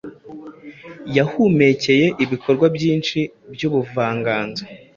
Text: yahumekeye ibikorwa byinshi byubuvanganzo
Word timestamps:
yahumekeye 1.15 2.05
ibikorwa 2.23 2.65
byinshi 2.75 3.19
byubuvanganzo 3.53 4.63